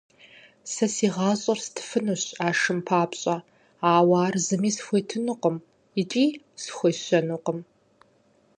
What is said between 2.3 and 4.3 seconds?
а шым папщӀэ, ауэ